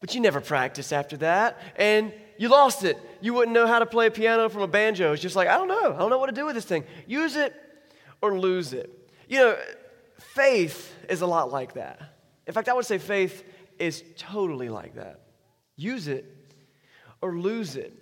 [0.00, 1.60] but you never practiced after that.
[1.76, 2.98] And you lost it.
[3.20, 5.12] You wouldn't know how to play a piano from a banjo.
[5.12, 5.94] It's just like, I don't know.
[5.94, 6.84] I don't know what to do with this thing.
[7.06, 7.54] Use it
[8.20, 8.90] or lose it.
[9.28, 9.58] You know,
[10.34, 12.00] faith is a lot like that.
[12.46, 13.44] In fact, I would say faith
[13.78, 15.20] is totally like that.
[15.76, 16.24] Use it
[17.20, 17.92] or lose it.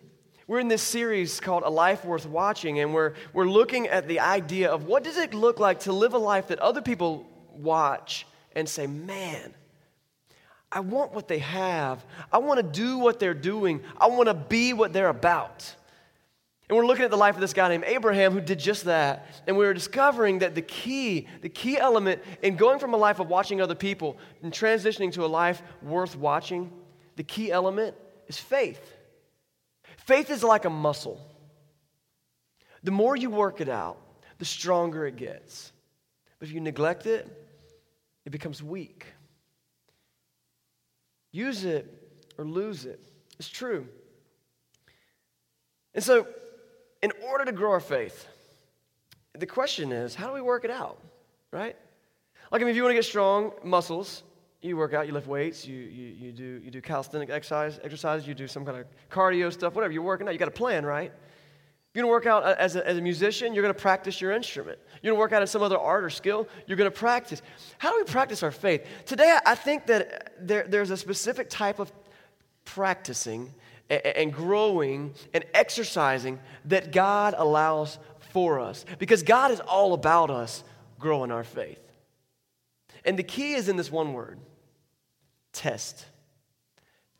[0.46, 4.20] We're in this series called A Life Worth Watching, and we're, we're looking at the
[4.20, 8.26] idea of what does it look like to live a life that other people watch
[8.56, 9.54] and say, man,
[10.72, 12.04] I want what they have.
[12.32, 13.82] I want to do what they're doing.
[13.96, 15.74] I want to be what they're about.
[16.70, 19.26] And we're looking at the life of this guy named Abraham who did just that.
[19.48, 23.18] And we are discovering that the key, the key element in going from a life
[23.18, 26.70] of watching other people and transitioning to a life worth watching,
[27.16, 27.96] the key element
[28.28, 28.80] is faith.
[29.96, 31.20] Faith is like a muscle.
[32.84, 33.98] The more you work it out,
[34.38, 35.72] the stronger it gets.
[36.38, 37.28] But if you neglect it,
[38.24, 39.06] it becomes weak.
[41.32, 43.00] Use it or lose it.
[43.40, 43.88] It's true.
[45.94, 46.28] And so,
[47.02, 48.26] in order to grow our faith,
[49.38, 50.98] the question is how do we work it out,
[51.52, 51.76] right?
[52.50, 54.24] Like, I mean, if you want to get strong muscles,
[54.60, 58.26] you work out, you lift weights, you, you, you, do, you do calisthenic exercise, exercise,
[58.26, 59.92] you do some kind of cardio stuff, whatever.
[59.92, 61.10] You're working out, you got a plan, right?
[61.10, 63.80] If You're going to work out uh, as a, as a musician, you're going to
[63.80, 64.78] practice your instrument.
[65.02, 67.40] You're going to work out in some other art or skill, you're going to practice.
[67.78, 68.86] How do we practice our faith?
[69.06, 71.90] Today, I think that there, there's a specific type of
[72.64, 73.52] practicing
[73.90, 77.98] and, growing and exercising that God allows
[78.32, 80.62] for us because God is all about us
[80.98, 81.82] growing our faith.
[83.04, 84.38] And the key is in this one word
[85.52, 86.04] test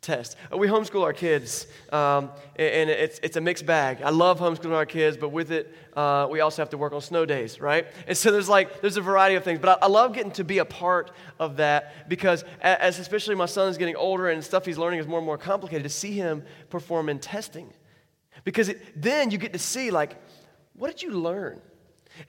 [0.01, 0.35] test.
[0.51, 4.01] Uh, we homeschool our kids, um, and it's, it's a mixed bag.
[4.01, 7.01] I love homeschooling our kids, but with it, uh, we also have to work on
[7.01, 7.85] snow days, right?
[8.07, 9.59] And so there's like, there's a variety of things.
[9.59, 13.45] But I, I love getting to be a part of that because, as especially my
[13.45, 16.13] son is getting older and stuff he's learning is more and more complicated, to see
[16.13, 17.71] him perform in testing.
[18.43, 20.15] Because it, then you get to see, like,
[20.73, 21.61] what did you learn?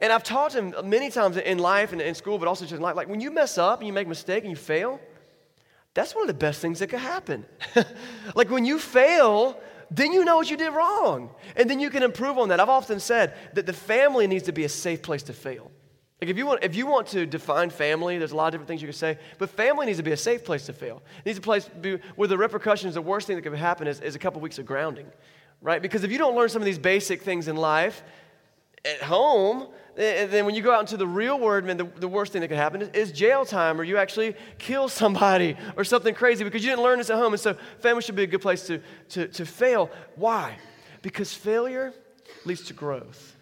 [0.01, 2.83] And I've taught him many times in life and in school, but also just in
[2.83, 5.01] life, like when you mess up and you make a mistake and you fail,
[5.95, 7.45] that's one of the best things that could happen.
[8.35, 9.61] like when you fail,
[9.91, 11.31] then you know what you did wrong.
[11.55, 12.61] And then you can improve on that.
[12.61, 15.71] I've often said that the family needs to be a safe place to fail.
[16.21, 18.69] Like if you want, if you want to define family, there's a lot of different
[18.69, 21.03] things you can say, but family needs to be a safe place to fail.
[21.19, 24.01] It needs a place be, where the repercussions, the worst thing that could happen is,
[24.01, 25.07] is a couple weeks of grounding,
[25.61, 25.83] right?
[25.83, 28.05] Because if you don't learn some of these basic things in life
[28.85, 29.67] at home,
[29.97, 32.41] and then when you go out into the real world, man, the, the worst thing
[32.41, 36.45] that could happen is, is, jail time, or you actually kill somebody, or something crazy
[36.45, 37.35] because you didn't learn this at home.
[37.35, 38.81] And so, family should be a good place to,
[39.11, 39.91] to, to fail.
[40.17, 40.57] Why?
[41.03, 41.93] Because failure
[42.47, 43.37] leads to growth.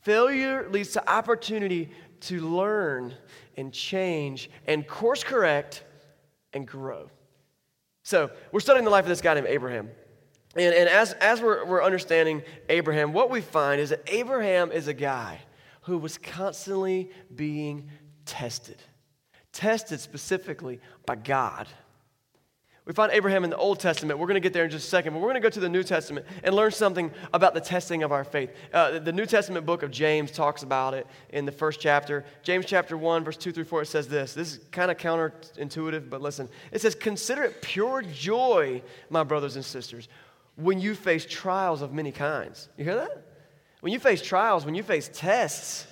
[0.00, 1.90] Failure leads to opportunity
[2.22, 3.14] to learn
[3.56, 5.84] and change and course correct
[6.52, 7.10] and grow.
[8.02, 9.88] So, we're studying the life of this guy named Abraham.
[10.56, 14.88] And, and as, as we're, we're understanding Abraham, what we find is that Abraham is
[14.88, 15.40] a guy
[15.82, 17.88] who was constantly being
[18.24, 18.82] tested,
[19.52, 21.68] tested specifically by God.
[22.84, 24.18] We find Abraham in the Old Testament.
[24.18, 25.60] We're going to get there in just a second, but we're going to go to
[25.60, 28.50] the New Testament and learn something about the testing of our faith.
[28.72, 32.24] Uh, the New Testament book of James talks about it in the first chapter.
[32.42, 34.34] James chapter 1, verse 2 through 4, it says this.
[34.34, 36.48] This is kind of counterintuitive, but listen.
[36.72, 40.08] It says, Consider it pure joy, my brothers and sisters,
[40.56, 42.68] when you face trials of many kinds.
[42.76, 43.31] You hear that?
[43.82, 45.88] When you face trials, when you face tests,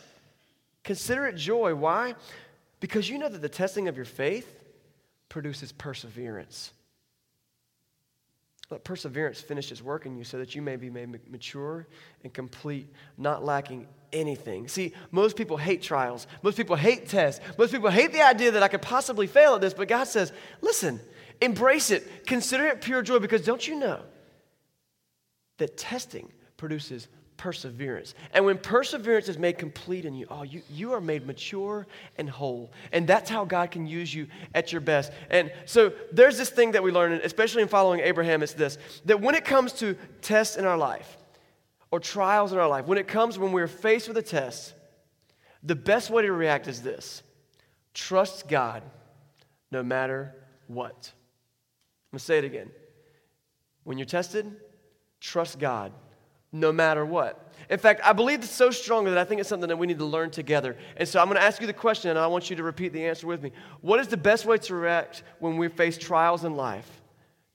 [0.84, 1.75] consider it joy.
[1.75, 2.14] Why?
[2.78, 4.48] Because you know that the testing of your faith
[5.28, 6.72] produces perseverance.
[8.70, 11.88] Let perseverance finish its work in you so that you may be made mature
[12.22, 12.87] and complete,
[13.19, 14.69] not lacking anything.
[14.69, 16.28] See, most people hate trials.
[16.44, 17.44] Most people hate tests.
[17.58, 20.32] Most people hate the idea that I could possibly fail at this, but God says,
[20.60, 21.00] listen,
[21.40, 22.25] embrace it.
[22.25, 24.02] Consider it pure joy because don't you know
[25.58, 27.08] that testing produces
[27.40, 28.14] perseverance.
[28.34, 31.87] And when perseverance is made complete in you, oh, you, you are made mature
[32.19, 32.70] and whole.
[32.92, 35.10] And that's how God can use you at your best.
[35.31, 38.76] And so there's this thing that we learn, especially in following Abraham, it's this
[39.06, 41.16] that when it comes to tests in our life
[41.90, 44.75] or trials in our life, when it comes when we're faced with a test,
[45.62, 47.22] the best way to react is this
[47.94, 48.82] trust God
[49.70, 50.34] no matter
[50.66, 51.10] what.
[52.12, 52.70] I'm to say it again.
[53.84, 54.54] When you're tested,
[55.20, 55.92] trust God
[56.52, 57.47] no matter what.
[57.69, 59.99] In fact, I believe it's so strong that I think it's something that we need
[59.99, 60.76] to learn together.
[60.97, 62.93] And so I'm going to ask you the question, and I want you to repeat
[62.93, 63.52] the answer with me.
[63.81, 67.00] What is the best way to react when we face trials in life?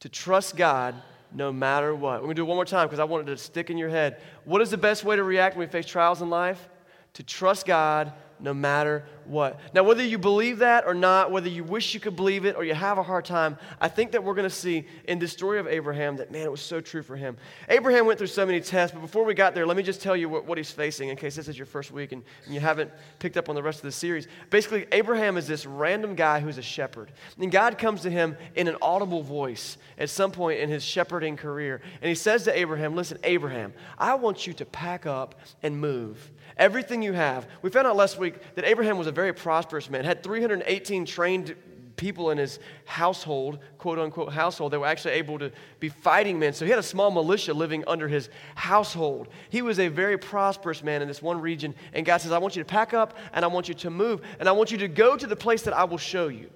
[0.02, 0.96] To trust God
[1.34, 2.22] no matter what.
[2.22, 3.78] We're going to do it one more time because I wanted it to stick in
[3.78, 4.22] your head.
[4.46, 6.70] What is the best way to react when we face trials in life?
[7.16, 9.60] To trust God no matter what.
[9.74, 12.64] Now, whether you believe that or not, whether you wish you could believe it or
[12.64, 15.60] you have a hard time, I think that we're going to see in the story
[15.60, 17.38] of Abraham that, man, it was so true for him.
[17.70, 20.16] Abraham went through so many tests, but before we got there, let me just tell
[20.16, 22.60] you what, what he's facing in case this is your first week and, and you
[22.60, 24.28] haven't picked up on the rest of the series.
[24.50, 27.12] Basically, Abraham is this random guy who's a shepherd.
[27.40, 31.38] And God comes to him in an audible voice at some point in his shepherding
[31.38, 31.82] career.
[32.02, 36.32] And he says to Abraham, Listen, Abraham, I want you to pack up and move
[36.58, 37.48] everything you have.
[37.62, 41.56] We found out last week that Abraham was a very prosperous man, had 318 trained
[41.96, 46.54] people in his household, quote unquote household, that were actually able to be fighting men.
[46.54, 49.30] So he had a small militia living under his household.
[49.50, 51.76] He was a very prosperous man in this one region.
[51.94, 54.22] And God says, I want you to pack up and I want you to move
[54.40, 56.50] and I want you to go to the place that I will show you.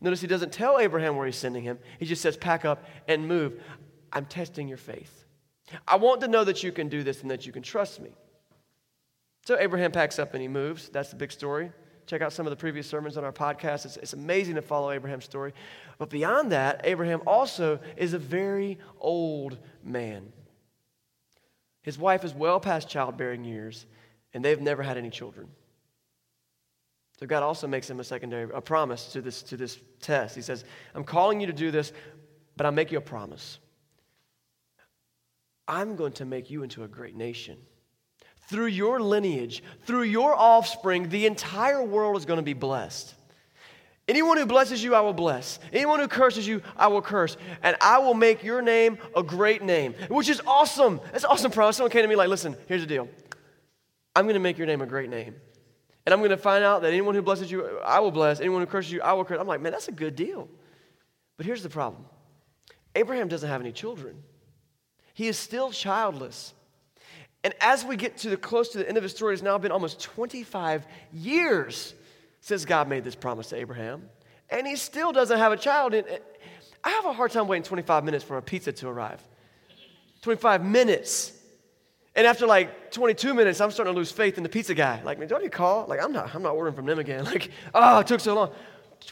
[0.00, 3.26] Notice he doesn't tell Abraham where he's sending him, he just says, pack up and
[3.26, 3.60] move.
[4.12, 5.24] I'm testing your faith.
[5.86, 8.10] I want to know that you can do this and that you can trust me.
[9.46, 10.88] So Abraham packs up and he moves.
[10.88, 11.70] That's the big story.
[12.06, 13.84] Check out some of the previous sermons on our podcast.
[13.84, 15.54] It's, it's amazing to follow Abraham's story.
[15.98, 20.32] But beyond that, Abraham also is a very old man.
[21.82, 23.86] His wife is well past childbearing years,
[24.34, 25.46] and they've never had any children.
[27.20, 30.34] So God also makes him a secondary a promise to this, to this test.
[30.34, 31.92] He says, I'm calling you to do this,
[32.56, 33.60] but I'll make you a promise.
[35.68, 37.58] I'm going to make you into a great nation
[38.48, 43.14] through your lineage, through your offspring, the entire world is going to be blessed.
[44.08, 45.58] Anyone who blesses you, I will bless.
[45.72, 47.36] Anyone who curses you, I will curse.
[47.62, 51.00] And I will make your name a great name, which is awesome.
[51.10, 51.76] That's awesome promise.
[51.76, 53.08] Someone came to me like, listen, here's the deal.
[54.14, 55.34] I'm going to make your name a great name.
[56.04, 58.38] And I'm going to find out that anyone who blesses you, I will bless.
[58.38, 59.40] Anyone who curses you, I will curse.
[59.40, 60.48] I'm like, man, that's a good deal.
[61.36, 62.04] But here's the problem
[62.94, 64.22] Abraham doesn't have any children,
[65.14, 66.54] he is still childless.
[67.46, 69.56] And as we get to the close to the end of his story, it's now
[69.56, 71.94] been almost 25 years
[72.40, 74.02] since God made this promise to Abraham.
[74.50, 75.94] And he still doesn't have a child.
[75.94, 76.08] And
[76.82, 79.22] I have a hard time waiting 25 minutes for a pizza to arrive.
[80.22, 81.40] 25 minutes.
[82.16, 85.00] And after like 22 minutes, I'm starting to lose faith in the pizza guy.
[85.04, 85.86] Like, man, don't you call?
[85.86, 87.24] Like, I'm not, I'm not ordering from them again.
[87.26, 88.50] Like, oh, it took so long.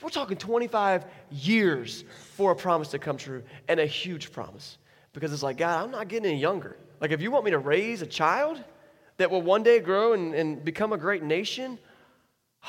[0.03, 2.03] We're talking 25 years
[2.33, 4.77] for a promise to come true and a huge promise.
[5.13, 6.77] Because it's like, God, I'm not getting any younger.
[7.01, 8.63] Like, if you want me to raise a child
[9.17, 11.79] that will one day grow and, and become a great nation,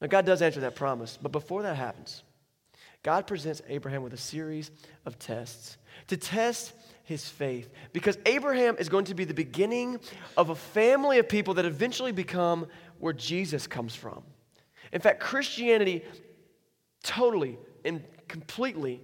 [0.00, 1.18] now God does answer that promise.
[1.20, 2.22] But before that happens,
[3.02, 4.70] God presents Abraham with a series
[5.06, 5.78] of tests
[6.08, 6.72] to test
[7.04, 7.70] his faith.
[7.92, 9.98] Because Abraham is going to be the beginning
[10.36, 12.66] of a family of people that eventually become
[12.98, 14.22] where Jesus comes from.
[14.92, 16.04] In fact, Christianity
[17.02, 19.00] totally and completely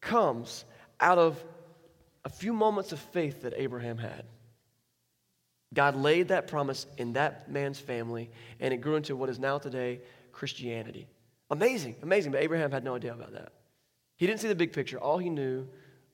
[0.00, 0.64] comes
[1.00, 1.42] out of
[2.24, 4.24] a few moments of faith that Abraham had.
[5.72, 9.58] God laid that promise in that man's family, and it grew into what is now
[9.58, 10.00] today
[10.32, 11.06] Christianity.
[11.50, 12.32] Amazing, amazing.
[12.32, 13.52] But Abraham had no idea about that.
[14.16, 14.98] He didn't see the big picture.
[14.98, 15.66] All he knew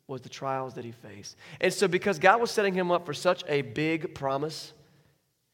[0.07, 1.37] was the trials that he faced.
[1.61, 4.73] And so, because God was setting him up for such a big promise,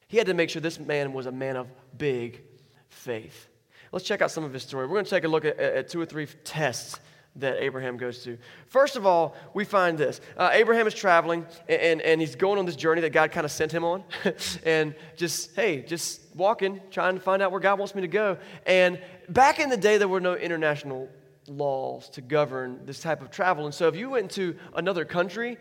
[0.08, 2.42] he had to make sure this man was a man of big
[2.90, 3.48] faith.
[3.92, 4.86] Let's check out some of his story.
[4.86, 6.98] We're going to take a look at, at two or three tests
[7.36, 8.36] that Abraham goes to.
[8.66, 12.66] First of all, we find this uh, Abraham is traveling and, and he's going on
[12.66, 14.04] this journey that God kind of sent him on.
[14.64, 18.36] and just, hey, just walking, trying to find out where God wants me to go.
[18.66, 21.08] And back in the day, there were no international
[21.48, 23.64] laws to govern this type of travel.
[23.64, 25.58] And so if you went to another country,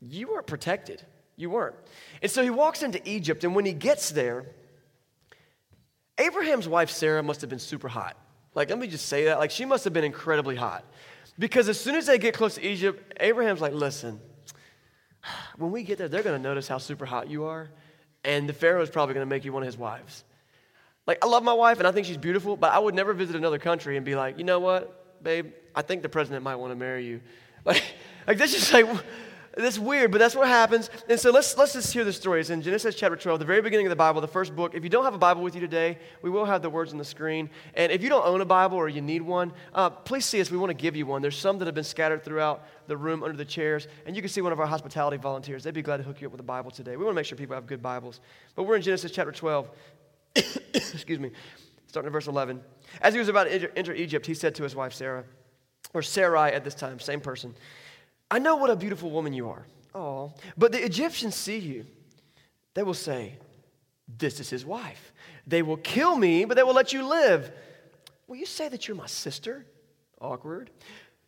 [0.00, 1.02] you weren't protected.
[1.36, 1.76] You weren't.
[2.22, 4.46] And so he walks into Egypt, and when he gets there,
[6.18, 8.16] Abraham's wife Sarah must have been super hot.
[8.54, 9.38] Like, let me just say that.
[9.38, 10.82] Like, she must have been incredibly hot.
[11.38, 14.20] Because as soon as they get close to Egypt, Abraham's like, listen,
[15.56, 17.68] when we get there, they're going to notice how super hot you are.
[18.24, 20.24] And the Pharaoh is probably going to make you one of his wives.
[21.06, 23.36] Like, I love my wife and I think she's beautiful, but I would never visit
[23.36, 26.72] another country and be like, you know what, babe, I think the president might want
[26.72, 27.20] to marry you.
[27.66, 27.82] Like,
[28.28, 28.86] like that's just like,
[29.56, 30.90] That's weird, but that's what happens.
[31.08, 32.42] And so let's, let's just hear the story.
[32.42, 34.74] It's in Genesis chapter 12, the very beginning of the Bible, the first book.
[34.74, 36.98] If you don't have a Bible with you today, we will have the words on
[36.98, 37.48] the screen.
[37.72, 40.50] And if you don't own a Bible or you need one, uh, please see us.
[40.50, 41.22] We want to give you one.
[41.22, 43.88] There's some that have been scattered throughout the room under the chairs.
[44.04, 45.64] And you can see one of our hospitality volunteers.
[45.64, 46.98] They'd be glad to hook you up with a Bible today.
[46.98, 48.20] We want to make sure people have good Bibles.
[48.56, 49.70] But we're in Genesis chapter 12.
[50.74, 51.30] Excuse me.
[51.86, 52.60] Starting in verse 11.
[53.00, 55.24] As he was about to enter Egypt, he said to his wife Sarah,
[55.94, 57.54] or Sarai at this time, same person.
[58.30, 59.66] I know what a beautiful woman you are.
[59.94, 61.86] Oh, but the Egyptians see you.
[62.74, 63.38] They will say,
[64.06, 65.12] This is his wife.
[65.46, 67.50] They will kill me, but they will let you live.
[68.26, 69.64] Will you say that you're my sister?
[70.20, 70.70] Awkward.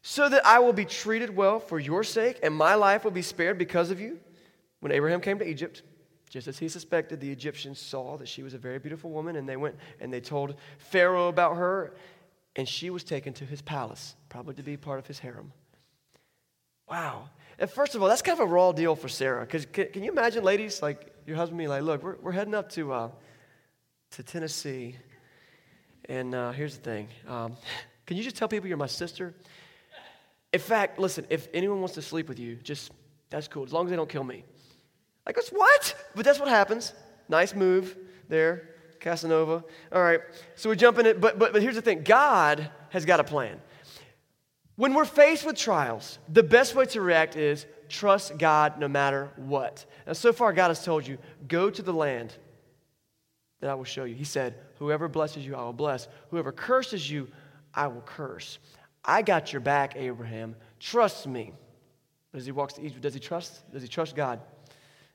[0.02, 3.22] So that I will be treated well for your sake, and my life will be
[3.22, 4.18] spared because of you.
[4.80, 5.82] When Abraham came to Egypt,
[6.30, 9.48] just as he suspected, the Egyptians saw that she was a very beautiful woman, and
[9.48, 11.94] they went and they told Pharaoh about her,
[12.56, 15.52] and she was taken to his palace, probably to be part of his harem.
[16.90, 17.28] Wow.
[17.58, 19.40] And first of all, that's kind of a raw deal for Sarah.
[19.40, 22.54] Because can, can, you imagine, ladies, like your husband being like, look, we're, we're heading
[22.54, 23.10] up to, uh,
[24.12, 24.96] to Tennessee.
[26.08, 27.56] And uh, here's the thing um,
[28.06, 29.34] can you just tell people you're my sister?
[30.52, 32.90] In fact, listen, if anyone wants to sleep with you, just
[33.28, 34.44] that's cool, as long as they don't kill me.
[35.26, 35.94] Like, that's what?
[36.14, 36.94] But that's what happens.
[37.28, 37.94] Nice move
[38.30, 39.62] there, Casanova.
[39.92, 40.20] All right,
[40.56, 41.20] so we jump in it.
[41.20, 43.60] But, but, but here's the thing God has got a plan.
[44.78, 49.28] When we're faced with trials, the best way to react is trust God no matter
[49.34, 49.84] what.
[50.06, 51.18] Now, so far, God has told you,
[51.48, 52.32] go to the land
[53.58, 54.14] that I will show you.
[54.14, 56.06] He said, Whoever blesses you, I will bless.
[56.30, 57.26] Whoever curses you,
[57.74, 58.60] I will curse.
[59.04, 60.54] I got your back, Abraham.
[60.78, 61.52] Trust me.
[62.30, 63.68] But as he walks to Egypt, does he trust?
[63.72, 64.40] Does he trust God?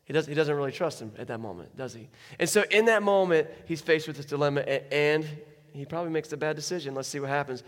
[0.03, 2.09] He, does, he doesn't really trust him at that moment, does he?
[2.37, 5.25] And so in that moment, he's faced with this dilemma and
[5.71, 6.95] he probably makes a bad decision.
[6.95, 7.63] Let's see what happens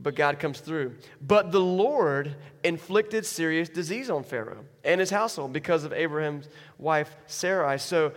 [0.00, 0.96] but God comes through.
[1.20, 7.14] But the Lord inflicted serious disease on Pharaoh and his household because of Abraham's wife
[7.26, 7.78] Sarai.
[7.78, 8.12] So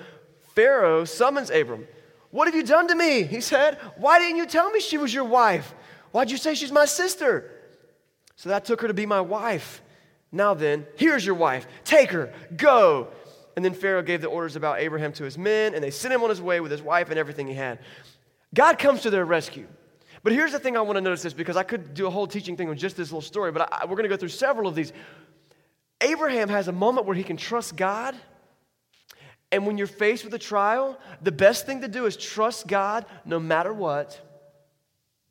[0.55, 1.87] Pharaoh summons Abram.
[2.29, 3.23] What have you done to me?
[3.23, 3.77] He said.
[3.97, 5.73] Why didn't you tell me she was your wife?
[6.11, 7.51] Why'd you say she's my sister?
[8.35, 9.81] So that took her to be my wife.
[10.31, 11.67] Now then, here's your wife.
[11.83, 13.09] Take her, go.
[13.55, 16.23] And then Pharaoh gave the orders about Abraham to his men, and they sent him
[16.23, 17.79] on his way with his wife and everything he had.
[18.53, 19.67] God comes to their rescue.
[20.23, 22.27] But here's the thing I want to notice this because I could do a whole
[22.27, 24.67] teaching thing on just this little story, but I, we're going to go through several
[24.67, 24.93] of these.
[25.99, 28.15] Abraham has a moment where he can trust God.
[29.51, 33.05] And when you're faced with a trial, the best thing to do is trust God
[33.25, 34.19] no matter what.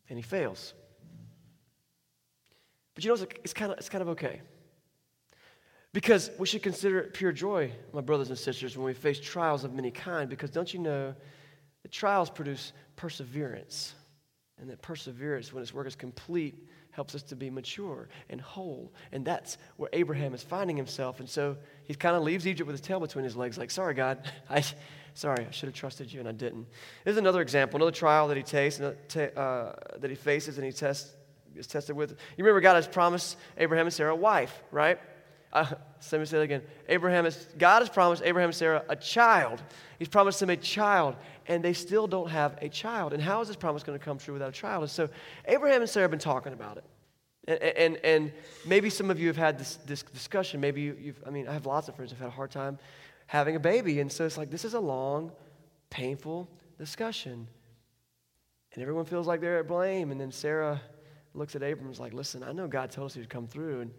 [0.08, 0.74] And he fails.
[2.94, 4.40] But you know, it's kind of, it's kind of okay.
[5.92, 9.64] Because we should consider it pure joy, my brothers and sisters, when we face trials
[9.64, 11.14] of many kind, because don't you know
[11.82, 13.94] that trials produce perseverance?
[14.60, 16.54] And that perseverance, when its work is complete,
[16.90, 18.92] helps us to be mature and whole.
[19.12, 21.20] And that's where Abraham is finding himself.
[21.20, 23.94] And so he kind of leaves Egypt with his tail between his legs, like, sorry,
[23.94, 24.64] God, I,
[25.14, 26.66] sorry, I should have trusted you and I didn't.
[27.04, 28.94] There's another example, another trial that he takes, uh,
[29.98, 31.14] that he faces and he tests,
[31.56, 32.10] is tested with.
[32.10, 34.98] You remember God has promised Abraham and Sarah a wife, right?
[35.52, 35.66] Uh,
[36.12, 36.62] let me say that again.
[36.88, 39.62] Abraham is, God has promised Abraham and Sarah a child.
[39.98, 41.16] He's promised them a child,
[41.46, 43.12] and they still don't have a child.
[43.12, 44.82] And how is this promise going to come true without a child?
[44.82, 45.08] And so
[45.46, 46.84] Abraham and Sarah have been talking about it.
[47.46, 48.32] And, and, and
[48.66, 50.60] maybe some of you have had this, this discussion.
[50.60, 52.78] Maybe you, you've, I mean, I have lots of friends who've had a hard time
[53.26, 54.00] having a baby.
[54.00, 55.32] And so it's like, this is a long,
[55.88, 57.46] painful discussion.
[58.72, 60.12] And everyone feels like they're at blame.
[60.12, 60.80] And then Sarah
[61.34, 63.46] looks at Abraham and is like, listen, I know God told us he would come
[63.46, 63.80] through.
[63.82, 63.90] And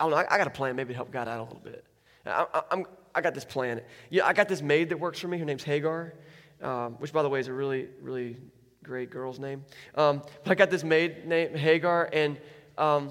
[0.00, 1.60] I don't know, I, I got a plan maybe to help God out a little
[1.62, 1.84] bit.
[2.24, 2.82] I, I,
[3.14, 3.82] I, got this plan.
[4.08, 5.38] Yeah, I got this maid that works for me.
[5.38, 6.14] Her name's Hagar,
[6.62, 8.38] um, which, by the way, is a really, really
[8.82, 9.64] great girl's name.
[9.94, 12.38] Um, but I got this maid named Hagar, and
[12.78, 13.10] um,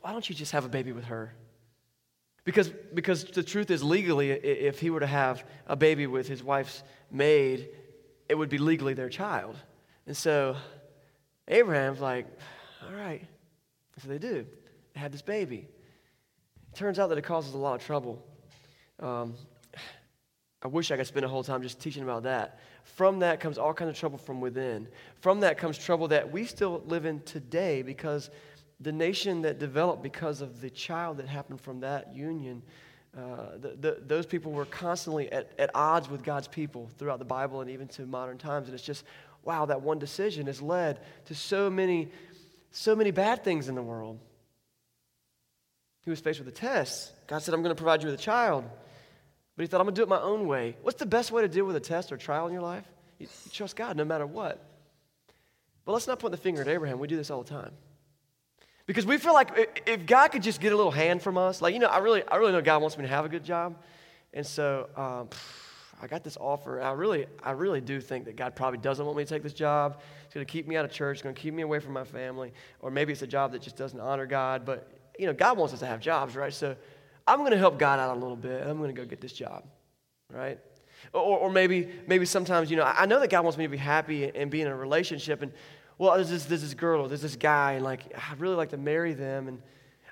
[0.00, 1.34] why don't you just have a baby with her?
[2.44, 6.42] Because, because the truth is, legally, if he were to have a baby with his
[6.42, 7.68] wife's maid,
[8.28, 9.56] it would be legally their child.
[10.06, 10.56] And so
[11.48, 12.26] Abraham's like,
[12.84, 13.22] all right.
[14.02, 14.46] So they do.
[14.94, 15.68] They have this baby.
[16.74, 18.24] Turns out that it causes a lot of trouble.
[18.98, 19.34] Um,
[20.62, 22.60] I wish I could spend a whole time just teaching about that.
[22.84, 24.88] From that comes all kinds of trouble from within.
[25.20, 28.30] From that comes trouble that we still live in today because
[28.80, 32.62] the nation that developed because of the child that happened from that union,
[33.16, 37.24] uh, the, the, those people were constantly at, at odds with God's people throughout the
[37.24, 38.68] Bible and even to modern times.
[38.68, 39.04] And it's just,
[39.44, 42.10] wow, that one decision has led to so many,
[42.70, 44.18] so many bad things in the world.
[46.04, 47.12] He was faced with a test.
[47.26, 48.64] God said, I'm going to provide you with a child.
[49.56, 50.76] But he thought, I'm going to do it my own way.
[50.82, 52.84] What's the best way to deal with a test or trial in your life?
[53.18, 54.64] You, you trust God no matter what.
[55.84, 56.98] But let's not point the finger at Abraham.
[56.98, 57.72] We do this all the time.
[58.86, 61.72] Because we feel like if God could just get a little hand from us, like,
[61.72, 63.76] you know, I really, I really know God wants me to have a good job.
[64.34, 65.28] And so um,
[66.00, 66.80] I got this offer.
[66.80, 69.52] I really, I really do think that God probably doesn't want me to take this
[69.52, 70.00] job.
[70.24, 71.16] It's going to keep me out of church.
[71.16, 72.52] It's going to keep me away from my family.
[72.80, 74.64] Or maybe it's a job that just doesn't honor God.
[74.64, 76.52] But, you know, God wants us to have jobs, right?
[76.52, 76.76] So
[77.26, 78.66] I'm going to help God out a little bit.
[78.66, 79.64] I'm going to go get this job,
[80.30, 80.58] right?
[81.12, 83.76] Or, or maybe, maybe sometimes, you know, I know that God wants me to be
[83.76, 85.42] happy and be in a relationship.
[85.42, 85.52] And,
[85.98, 88.70] well, there's this, there's this girl or there's this guy, and like, I'd really like
[88.70, 89.48] to marry them.
[89.48, 89.62] And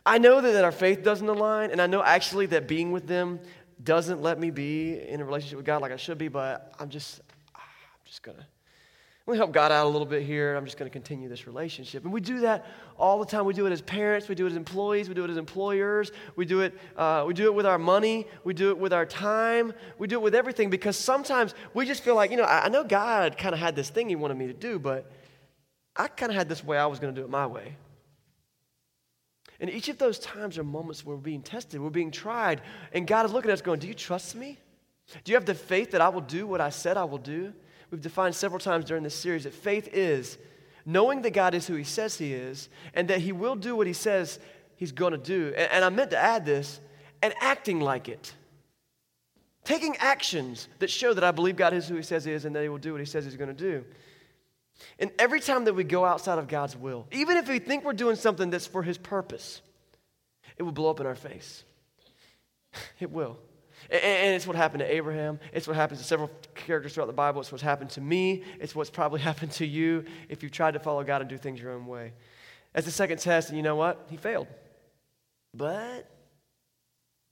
[0.05, 3.07] I know that, that our faith doesn't align, and I know actually that being with
[3.07, 3.41] them
[3.83, 6.91] doesn't let me be in a relationship with God like I should be, but I'm
[6.91, 7.21] just,
[7.55, 7.63] I'm
[8.05, 8.47] just gonna,
[9.31, 10.57] I'm gonna help God out a little bit here.
[10.57, 12.03] I'm just gonna continue this relationship.
[12.03, 12.67] And we do that
[12.99, 13.45] all the time.
[13.45, 16.11] We do it as parents, we do it as employees, we do it as employers,
[16.35, 19.07] we do it, uh, we do it with our money, we do it with our
[19.07, 22.65] time, we do it with everything because sometimes we just feel like, you know, I,
[22.65, 25.09] I know God kind of had this thing He wanted me to do, but
[25.95, 27.77] I kind of had this way I was gonna do it my way.
[29.61, 33.07] And each of those times are moments where we're being tested, we're being tried, and
[33.07, 34.59] God is looking at us going, Do you trust me?
[35.23, 37.53] Do you have the faith that I will do what I said I will do?
[37.91, 40.39] We've defined several times during this series that faith is
[40.87, 43.87] knowing that God is who He says He is, and that He will do what
[43.87, 44.39] He says
[44.77, 45.53] He's going to do.
[45.57, 46.81] And, and I meant to add this,
[47.23, 48.35] and acting like it.
[49.65, 52.55] Taking actions that show that I believe God is who He says He is, and
[52.57, 53.85] that He will do what He says He's going to do.
[54.99, 57.93] And every time that we go outside of God's will, even if we think we're
[57.93, 59.61] doing something that's for His purpose,
[60.57, 61.65] it will blow up in our face.
[63.01, 63.37] It will.
[63.91, 65.41] And it's what happened to Abraham.
[65.53, 67.41] It's what happens to several characters throughout the Bible.
[67.41, 68.45] It's what's happened to me.
[68.61, 71.61] It's what's probably happened to you if you've tried to follow God and do things
[71.61, 72.13] your own way.
[72.73, 74.07] That's the second test, and you know what?
[74.09, 74.47] He failed.
[75.53, 76.09] But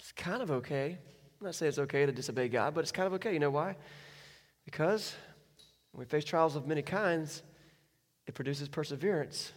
[0.01, 0.99] it's kind of okay.
[1.41, 3.33] I'm not saying it's okay to disobey God, but it's kind of okay.
[3.33, 3.77] You know why?
[4.65, 5.15] Because
[5.93, 7.45] when we face trials of many kinds,
[8.27, 9.53] it produces perseverance.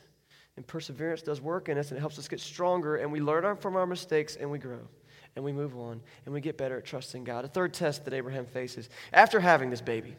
[0.56, 3.56] And perseverance does work in us and it helps us get stronger and we learn
[3.56, 4.88] from our mistakes and we grow
[5.36, 7.46] and we move on and we get better at trusting God.
[7.46, 10.16] A third test that Abraham faces after having this baby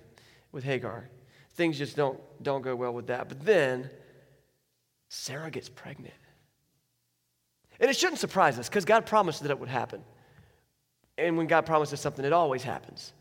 [0.52, 1.08] with Hagar,
[1.54, 3.28] things just don't, don't go well with that.
[3.28, 3.90] But then
[5.08, 6.14] Sarah gets pregnant.
[7.80, 10.02] And it shouldn't surprise us because God promised that it would happen.
[11.18, 13.12] And when God promises something, it always happens.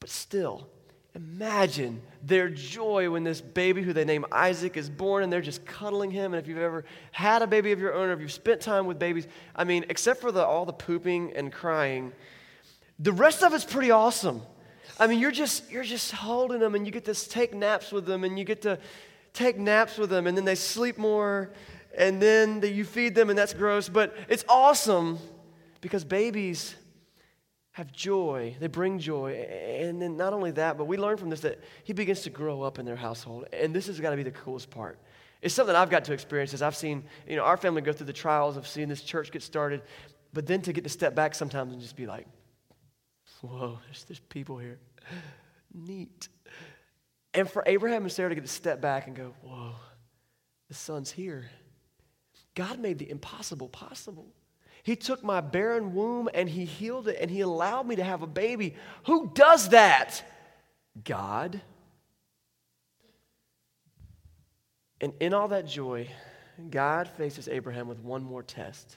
[0.00, 0.68] But still,
[1.16, 5.64] Imagine their joy when this baby, who they name Isaac, is born and they're just
[5.64, 6.34] cuddling him.
[6.34, 8.84] And if you've ever had a baby of your own or if you've spent time
[8.84, 12.12] with babies, I mean, except for the, all the pooping and crying,
[12.98, 14.42] the rest of it's pretty awesome.
[15.00, 18.04] I mean, you're just, you're just holding them and you get to take naps with
[18.04, 18.78] them and you get to
[19.32, 21.50] take naps with them and then they sleep more
[21.96, 23.88] and then you feed them and that's gross.
[23.88, 25.18] But it's awesome
[25.80, 26.74] because babies
[27.76, 28.56] have joy.
[28.58, 29.32] They bring joy.
[29.34, 32.62] And then not only that, but we learn from this that he begins to grow
[32.62, 33.48] up in their household.
[33.52, 34.98] And this has got to be the coolest part.
[35.42, 38.06] It's something I've got to experience as I've seen, you know, our family go through
[38.06, 39.82] the trials of seeing this church get started.
[40.32, 42.26] But then to get to step back sometimes and just be like,
[43.42, 44.78] whoa, there's, there's people here.
[45.74, 46.28] Neat.
[47.34, 49.72] And for Abraham and Sarah to get to step back and go, whoa,
[50.68, 51.50] the son's here.
[52.54, 54.32] God made the impossible possible.
[54.86, 58.22] He took my barren womb and He healed it and He allowed me to have
[58.22, 58.76] a baby.
[59.06, 60.22] Who does that?
[61.02, 61.60] God.
[65.00, 66.08] And in all that joy,
[66.70, 68.96] God faces Abraham with one more test.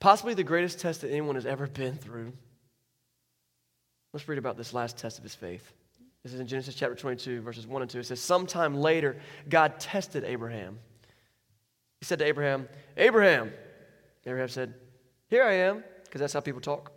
[0.00, 2.32] Possibly the greatest test that anyone has ever been through.
[4.14, 5.74] Let's read about this last test of his faith.
[6.22, 7.98] This is in Genesis chapter 22, verses 1 and 2.
[7.98, 9.18] It says, Sometime later,
[9.50, 10.78] God tested Abraham.
[12.00, 12.66] He said to Abraham,
[12.96, 13.52] Abraham,
[14.26, 14.74] Abraham said,
[15.28, 16.92] Here I am, because that's how people talk.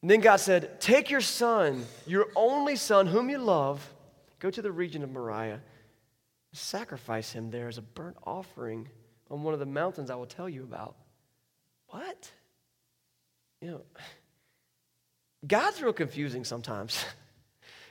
[0.00, 3.86] And then God said, Take your son, your only son, whom you love,
[4.38, 5.60] go to the region of Moriah,
[6.52, 8.88] sacrifice him there as a burnt offering
[9.30, 10.96] on one of the mountains I will tell you about.
[11.88, 12.30] What?
[13.60, 13.80] You know,
[15.46, 17.04] God's real confusing sometimes.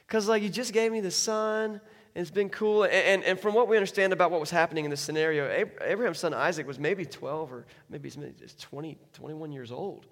[0.08, 1.80] Because, like, you just gave me the son,
[2.16, 2.84] it's been cool.
[2.84, 5.50] And, and, and, from what we understand about what was happening in this scenario,
[5.82, 10.08] Abraham's son Isaac was maybe 12 or maybe he's 20, 21 years old.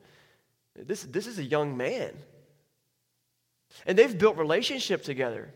[0.76, 2.14] This, this is a young man.
[3.86, 5.54] And they've built relationship together.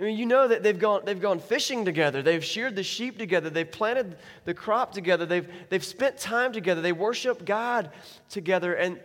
[0.00, 2.20] I mean, you know that they've gone, they've gone fishing together.
[2.20, 3.48] They've sheared the sheep together.
[3.48, 5.24] They've planted the crop together.
[5.24, 6.80] They've, they've spent time together.
[6.80, 7.90] They worship God
[8.28, 8.74] together.
[8.74, 8.98] And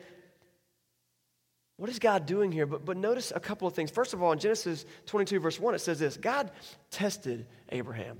[1.79, 2.65] what is God doing here?
[2.65, 3.89] But, but notice a couple of things.
[3.89, 6.51] First of all, in Genesis 22, verse 1, it says this God
[6.91, 8.19] tested Abraham.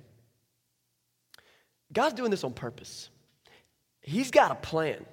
[1.92, 3.10] God's doing this on purpose.
[4.02, 5.06] He's got a plan.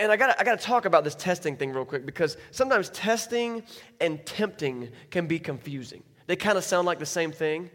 [0.00, 3.62] And I got I gotta talk about this testing thing real quick because sometimes testing
[4.00, 6.02] and tempting can be confusing.
[6.26, 7.70] They kind of sound like the same thing.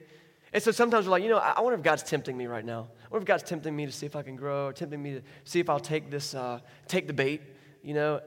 [0.51, 2.87] And so sometimes we're like, you know, I wonder if God's tempting me right now.
[3.05, 5.13] I wonder if God's tempting me to see if I can grow, or tempting me
[5.13, 7.41] to see if I'll take this, uh, take the bait.
[7.81, 8.21] You know,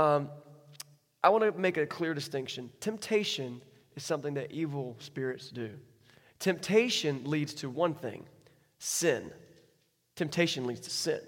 [0.00, 0.30] um,
[1.22, 2.70] I want to make a clear distinction.
[2.80, 3.60] Temptation
[3.96, 5.70] is something that evil spirits do.
[6.38, 8.24] Temptation leads to one thing:
[8.78, 9.30] sin.
[10.16, 11.20] Temptation leads to sin.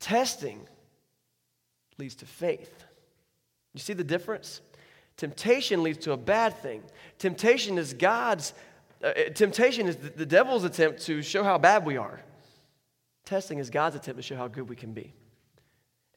[0.00, 0.66] Testing
[1.98, 2.84] leads to faith.
[3.74, 4.60] You see the difference?
[5.16, 6.82] Temptation leads to a bad thing.
[7.18, 8.54] Temptation is God's,
[9.04, 12.20] uh, temptation is the devil's attempt to show how bad we are.
[13.24, 15.12] Testing is God's attempt to show how good we can be.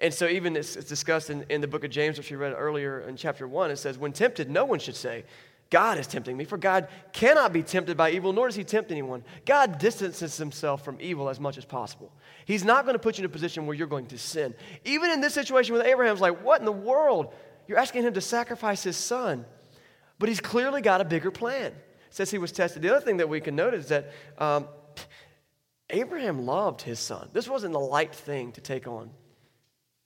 [0.04, 2.52] And so, even it's, it's discussed in, in the book of James, which we read
[2.52, 5.24] earlier in chapter 1, it says, When tempted, no one should say,
[5.70, 8.92] God is tempting me, for God cannot be tempted by evil, nor does he tempt
[8.92, 9.24] anyone.
[9.46, 12.12] God distances himself from evil as much as possible.
[12.46, 14.54] He's not going to put you in a position where you're going to sin.
[14.84, 17.34] Even in this situation with Abraham's like, what in the world?
[17.68, 19.46] You're asking him to sacrifice his son.
[20.20, 21.68] But he's clearly got a bigger plan.
[21.68, 21.74] It
[22.10, 22.82] says he was tested.
[22.82, 24.68] The other thing that we can notice is that um,
[25.90, 27.30] Abraham loved his son.
[27.32, 29.10] This wasn't a light thing to take on.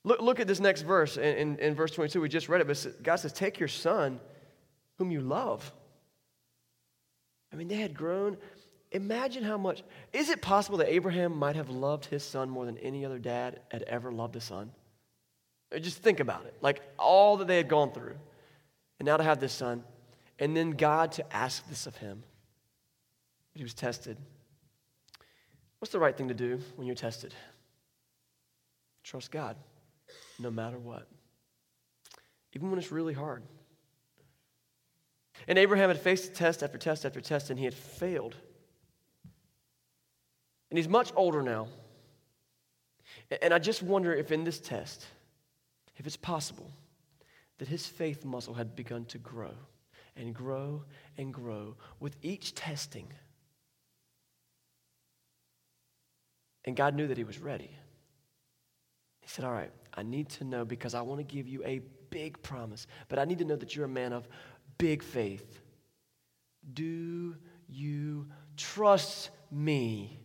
[0.08, 2.22] Look, look at this next verse in, in, in verse 22.
[2.22, 4.22] We just read it, but God says, Take your son
[4.98, 5.70] whom you love.
[7.52, 8.38] I mean, they had grown.
[8.94, 9.84] Imagine how much.
[10.14, 13.60] Is it possible that Abraham might have loved his son more than any other dad
[13.70, 14.72] had ever loved a son?
[15.76, 16.56] Uh, just think about it.
[16.62, 18.16] Like all that they had gone through.
[19.00, 19.84] And now to have this son.
[20.40, 22.24] And then God to ask this of him.
[23.56, 24.18] He was tested.
[25.80, 27.34] What's the right thing to do when you're tested?
[29.04, 29.58] Trust God,
[30.40, 31.08] no matter what.
[32.54, 33.44] Even when it's really hard.
[35.48, 38.36] And Abraham had faced test after test after test, and he had failed.
[40.70, 41.68] And he's much older now.
[43.42, 45.06] And I just wonder if in this test,
[45.98, 46.72] if it's possible
[47.58, 49.54] that his faith muscle had begun to grow
[50.16, 50.84] and grow
[51.18, 53.08] and grow with each testing.
[56.66, 57.72] And God knew that he was ready.
[59.28, 61.82] He said, All right, I need to know because I want to give you a
[62.10, 64.26] big promise, but I need to know that you're a man of
[64.78, 65.60] big faith.
[66.74, 67.36] Do
[67.68, 70.18] you trust me?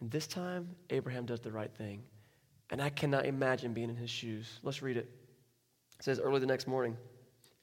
[0.00, 2.04] And this time, Abraham does the right thing.
[2.70, 4.60] And I cannot imagine being in his shoes.
[4.62, 5.10] Let's read it.
[5.98, 6.96] It says, Early the next morning,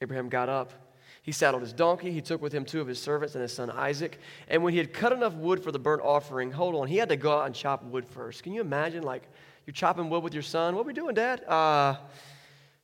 [0.02, 0.74] Abraham got up.
[1.22, 2.10] He saddled his donkey.
[2.12, 4.18] He took with him two of his servants and his son Isaac.
[4.48, 7.10] And when he had cut enough wood for the burnt offering, hold on, he had
[7.10, 8.42] to go out and chop wood first.
[8.42, 9.28] Can you imagine, like,
[9.66, 10.74] you're chopping wood with your son?
[10.74, 11.44] What are we doing, Dad?
[11.44, 11.96] Uh,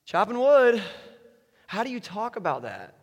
[0.05, 0.83] chopping wood.
[1.67, 2.95] How do you talk about that?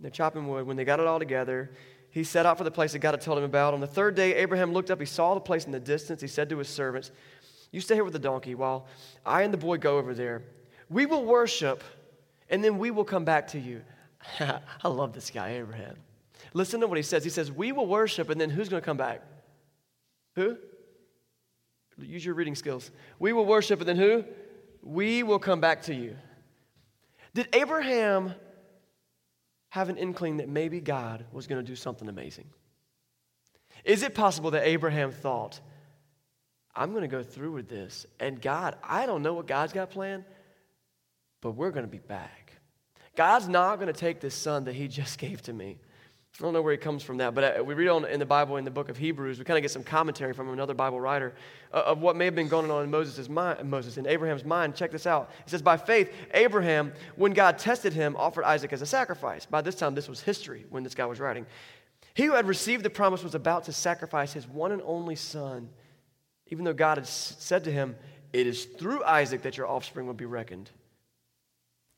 [0.00, 0.66] They're chopping wood.
[0.66, 1.70] When they got it all together,
[2.10, 3.74] he set out for the place that God had told him about.
[3.74, 5.00] On the third day, Abraham looked up.
[5.00, 6.20] He saw the place in the distance.
[6.20, 7.10] He said to his servants,
[7.72, 8.86] You stay here with the donkey while
[9.26, 10.42] I and the boy go over there.
[10.88, 11.82] We will worship,
[12.48, 13.82] and then we will come back to you.
[14.40, 15.96] I love this guy, Abraham.
[16.52, 17.24] Listen to what he says.
[17.24, 19.22] He says, We will worship, and then who's going to come back?
[20.36, 20.56] Who?
[21.98, 22.90] Use your reading skills.
[23.18, 24.24] We will worship, and then who?
[24.82, 26.16] We will come back to you.
[27.34, 28.34] Did Abraham
[29.70, 32.46] have an inkling that maybe God was going to do something amazing?
[33.84, 35.60] Is it possible that Abraham thought,
[36.74, 39.90] I'm going to go through with this, and God, I don't know what God's got
[39.90, 40.24] planned,
[41.40, 42.43] but we're going to be back.
[43.16, 45.78] God's not going to take this son that he just gave to me
[46.40, 48.26] I don't know where he comes from that, but uh, we read on in the
[48.26, 49.38] Bible in the book of Hebrews.
[49.38, 51.32] We kind of get some commentary from another Bible writer
[51.72, 54.74] uh, of what may have been going on in Moses' mind, Moses in Abraham's mind.
[54.74, 55.30] Check this out.
[55.46, 59.62] It says, "By faith, Abraham, when God tested him, offered Isaac as a sacrifice." By
[59.62, 61.46] this time, this was history when this guy was writing.
[62.14, 65.68] He who had received the promise was about to sacrifice his one and only son,
[66.48, 67.94] even though God had said to him,
[68.32, 70.72] "It is through Isaac that your offspring will be reckoned."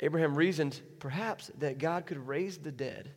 [0.00, 3.10] Abraham reasoned, perhaps, that God could raise the dead.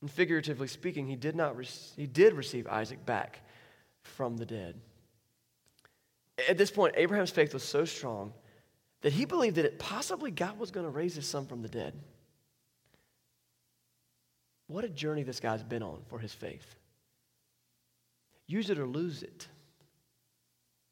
[0.00, 3.40] And figuratively speaking, he did, not re- he did receive Isaac back
[4.02, 4.80] from the dead.
[6.48, 8.32] At this point, Abraham's faith was so strong
[9.02, 11.68] that he believed that it possibly God was going to raise his son from the
[11.68, 11.94] dead.
[14.68, 16.76] What a journey this guy's been on for his faith.
[18.46, 19.48] Use it or lose it.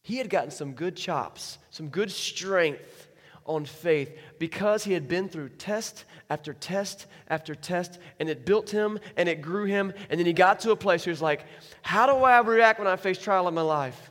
[0.02, 3.07] He had gotten some good chops, some good strength
[3.48, 8.70] on faith because he had been through test after test after test, and it built
[8.70, 9.92] him and it grew him.
[10.10, 11.44] And then he got to a place where he's like,
[11.82, 14.10] How do I react when I face trial in my life?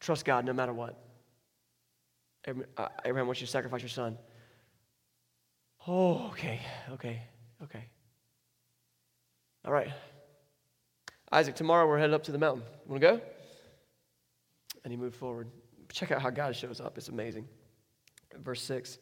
[0.00, 0.98] Trust God no matter what.
[2.46, 4.18] Uh, Abraham wants you to sacrifice your son.
[5.86, 6.60] Oh, okay,
[6.92, 7.22] okay,
[7.62, 7.84] okay.
[9.64, 9.90] All right.
[11.30, 12.62] Isaac, tomorrow we're headed up to the mountain.
[12.86, 13.20] Want to go?
[14.82, 15.48] And he moved forward.
[15.92, 16.96] Check out how God shows up.
[16.96, 17.48] It's amazing
[18.36, 18.98] verse 6.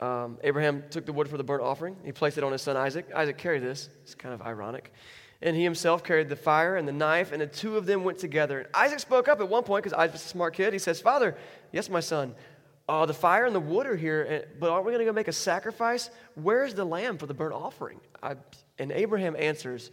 [0.00, 1.96] Um, Abraham took the wood for the burnt offering.
[2.04, 3.06] He placed it on his son Isaac.
[3.14, 3.90] Isaac carried this.
[4.02, 4.92] It's kind of ironic.
[5.42, 8.18] And he himself carried the fire and the knife, and the two of them went
[8.18, 8.60] together.
[8.60, 10.72] And Isaac spoke up at one point because Isaac's a smart kid.
[10.72, 11.36] He says, Father,
[11.72, 12.34] yes, my son,
[12.88, 15.28] uh, the fire and the wood are here, but aren't we going to go make
[15.28, 16.10] a sacrifice?
[16.34, 18.00] Where's the lamb for the burnt offering?
[18.22, 18.36] I,
[18.78, 19.90] and Abraham answers,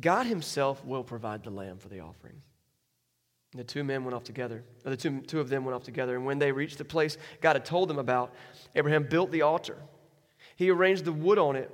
[0.00, 2.40] God himself will provide the lamb for the offering.
[3.54, 5.84] And the two men went off together, or the two, two of them went off
[5.84, 6.16] together.
[6.16, 8.34] And when they reached the place God had told them about,
[8.74, 9.78] Abraham built the altar.
[10.56, 11.70] He arranged the wood on it.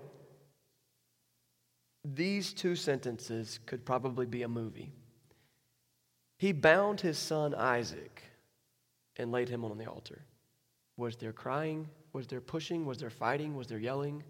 [2.05, 4.93] These two sentences could probably be a movie.
[6.37, 8.25] He bound his son Isaac
[9.17, 10.27] and laid him on the altar.
[10.99, 11.89] Was there crying?
[12.13, 12.85] Was there pushing?
[12.85, 13.57] Was there fighting?
[13.57, 14.23] Was there yelling?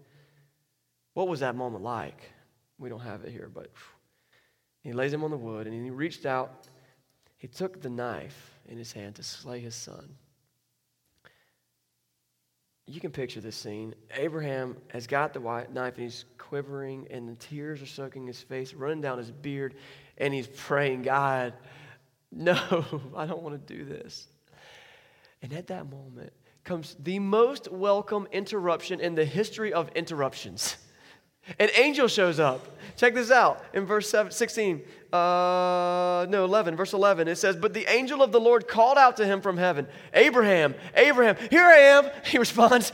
[1.15, 2.31] What was that moment like?
[2.79, 3.71] We don't have it here, but
[4.83, 6.69] he lays him on the wood and he reached out.
[7.41, 10.13] He took the knife in his hand to slay his son.
[12.85, 13.95] You can picture this scene.
[14.15, 18.75] Abraham has got the knife and he's quivering, and the tears are soaking his face,
[18.75, 19.73] running down his beard,
[20.19, 21.55] and he's praying, God,
[22.31, 22.53] no,
[23.15, 24.27] I don't want to do this.
[25.41, 30.77] And at that moment comes the most welcome interruption in the history of interruptions.
[31.59, 32.67] An angel shows up.
[32.95, 34.81] Check this out in verse 16.
[35.11, 37.27] Uh, no, 11, verse 11.
[37.27, 40.75] It says, But the angel of the Lord called out to him from heaven, Abraham,
[40.95, 42.09] Abraham, here I am.
[42.25, 42.91] He responds,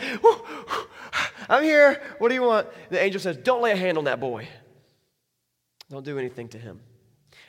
[1.49, 2.01] I'm here.
[2.19, 2.67] What do you want?
[2.89, 4.47] The angel says, Don't lay a hand on that boy.
[5.89, 6.79] Don't do anything to him.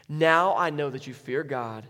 [0.09, 1.87] Now I know that you fear God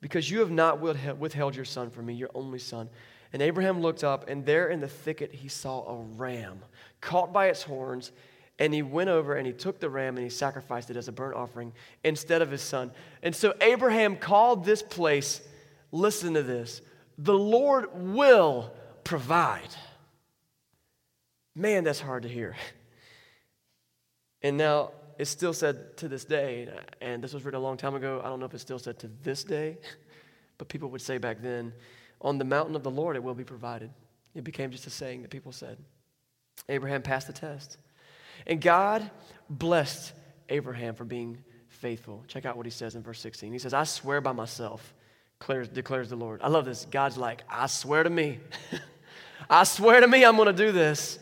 [0.00, 2.88] because you have not withheld your son from me, your only son.
[3.32, 6.60] And Abraham looked up, and there in the thicket he saw a ram
[7.00, 8.12] caught by its horns
[8.62, 11.12] and he went over and he took the ram and he sacrificed it as a
[11.12, 11.72] burnt offering
[12.04, 12.92] instead of his son.
[13.20, 15.40] And so Abraham called this place,
[15.90, 16.80] listen to this,
[17.18, 18.72] the Lord will
[19.02, 19.74] provide.
[21.56, 22.54] Man, that's hard to hear.
[24.42, 26.68] And now it's still said to this day,
[27.00, 28.20] and this was written a long time ago.
[28.22, 29.76] I don't know if it's still said to this day,
[30.56, 31.72] but people would say back then,
[32.20, 33.90] on the mountain of the Lord it will be provided.
[34.36, 35.78] It became just a saying that people said.
[36.68, 37.78] Abraham passed the test.
[38.46, 39.08] And God
[39.48, 40.12] blessed
[40.48, 42.24] Abraham for being faithful.
[42.28, 43.52] Check out what he says in verse 16.
[43.52, 44.94] He says, I swear by myself,
[45.40, 46.40] declares, declares the Lord.
[46.42, 46.86] I love this.
[46.90, 48.40] God's like, I swear to me.
[49.50, 51.18] I swear to me I'm going to do this.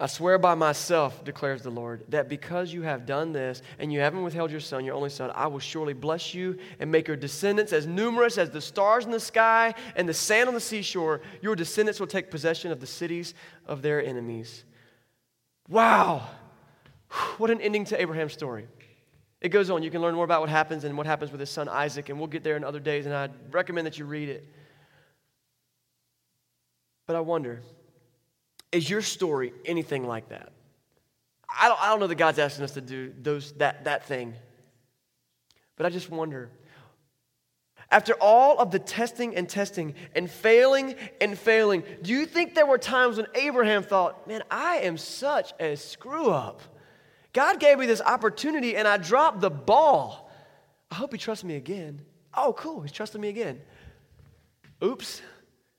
[0.00, 4.00] I swear by myself, declares the Lord, that because you have done this and you
[4.00, 7.18] haven't withheld your son, your only son, I will surely bless you and make your
[7.18, 11.20] descendants as numerous as the stars in the sky and the sand on the seashore.
[11.42, 13.34] Your descendants will take possession of the cities
[13.66, 14.64] of their enemies.
[15.70, 16.26] Wow.
[17.38, 18.68] What an ending to Abraham's story.
[19.40, 19.82] It goes on.
[19.82, 22.18] You can learn more about what happens and what happens with his son Isaac, and
[22.18, 24.46] we'll get there in other days, and I'd recommend that you read it.
[27.06, 27.62] But I wonder
[28.70, 30.52] is your story anything like that?
[31.48, 34.34] I don't, I don't know that God's asking us to do those, that, that thing.
[35.76, 36.50] But I just wonder
[37.90, 42.66] after all of the testing and testing and failing and failing, do you think there
[42.66, 46.62] were times when Abraham thought, man, I am such a screw up?
[47.32, 50.30] God gave me this opportunity and I dropped the ball.
[50.90, 52.00] I hope he trusts me again.
[52.32, 53.60] Oh, cool, he's trusting me again.
[54.82, 55.20] Oops,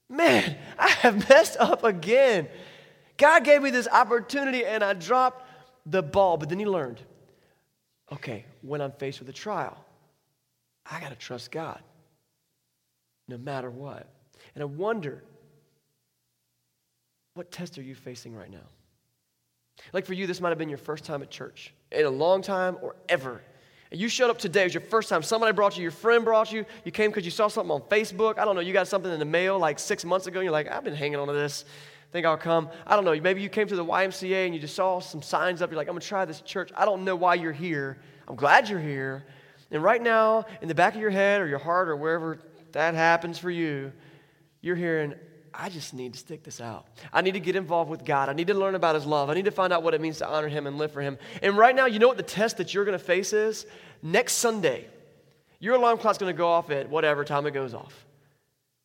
[0.09, 2.49] man, I have messed up again.
[3.15, 5.47] God gave me this opportunity and I dropped
[5.85, 6.35] the ball.
[6.37, 6.99] But then he learned
[8.11, 9.77] okay, when I'm faced with a trial,
[10.85, 11.81] I got to trust God
[13.31, 14.07] no matter what.
[14.53, 15.23] And I wonder,
[17.33, 18.67] what test are you facing right now?
[19.93, 22.41] Like for you, this might have been your first time at church in a long
[22.41, 23.41] time or ever.
[23.89, 25.23] And you showed up today, it was your first time.
[25.23, 26.65] Somebody brought you, your friend brought you.
[26.85, 28.37] You came because you saw something on Facebook.
[28.37, 30.51] I don't know, you got something in the mail like six months ago, and you're
[30.51, 31.65] like, I've been hanging on to this.
[32.11, 32.69] Think I'll come.
[32.85, 33.17] I don't know.
[33.19, 35.71] Maybe you came to the YMCA and you just saw some signs up.
[35.71, 36.69] You're like, I'm to try this church.
[36.75, 37.97] I don't know why you're here.
[38.27, 39.23] I'm glad you're here.
[39.71, 42.37] And right now, in the back of your head or your heart or wherever
[42.73, 43.91] that happens for you,
[44.61, 45.15] you're hearing,
[45.53, 46.85] I just need to stick this out.
[47.11, 48.29] I need to get involved with God.
[48.29, 49.29] I need to learn about His love.
[49.29, 51.17] I need to find out what it means to honor Him and live for Him.
[51.41, 53.65] And right now, you know what the test that you're going to face is?
[54.01, 54.87] Next Sunday,
[55.59, 58.05] your alarm clock's going to go off at whatever time it goes off.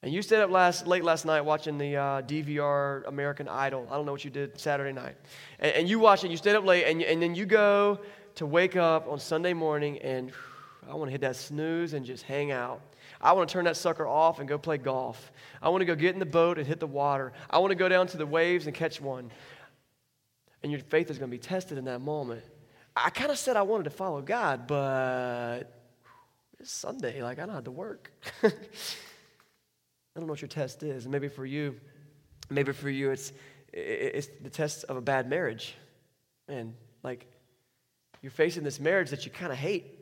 [0.02, 3.88] And you stayed up last, late last night watching the uh, DVR American Idol.
[3.90, 5.16] I don't know what you did Saturday night.
[5.58, 8.00] And, and you watched it, you stayed up late, and, and then you go
[8.36, 12.04] to wake up on Sunday morning, and whew, I want to hit that snooze and
[12.04, 12.80] just hang out.
[13.20, 15.32] I want to turn that sucker off and go play golf.
[15.62, 17.32] I want to go get in the boat and hit the water.
[17.48, 19.30] I want to go down to the waves and catch one.
[20.62, 22.42] And your faith is going to be tested in that moment.
[22.94, 25.64] I kind of said I wanted to follow God, but
[26.58, 27.22] it's Sunday.
[27.22, 28.10] Like, I don't have to work.
[28.42, 28.50] I
[30.14, 31.04] don't know what your test is.
[31.04, 31.76] And maybe for you,
[32.48, 33.32] Maybe for you, it's,
[33.72, 35.74] it's the test of a bad marriage.
[36.48, 37.26] And like,
[38.22, 39.95] you're facing this marriage that you kind of hate.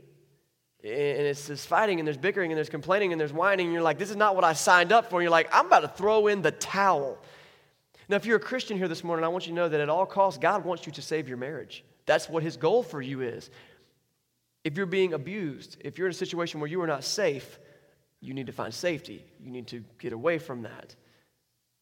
[0.85, 3.83] And it's this fighting, and there's bickering, and there's complaining, and there's whining, and you're
[3.83, 5.19] like, this is not what I signed up for.
[5.19, 7.19] And you're like, I'm about to throw in the towel.
[8.07, 9.89] Now, if you're a Christian here this morning, I want you to know that at
[9.89, 11.85] all costs, God wants you to save your marriage.
[12.05, 13.49] That's what His goal for you is.
[14.63, 17.59] If you're being abused, if you're in a situation where you are not safe,
[18.21, 19.25] you need to find safety.
[19.43, 20.95] You need to get away from that.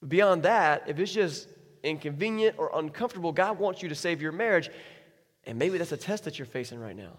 [0.06, 1.48] Beyond that, if it's just
[1.82, 4.70] inconvenient or uncomfortable, God wants you to save your marriage.
[5.44, 7.16] And maybe that's a test that you're facing right now.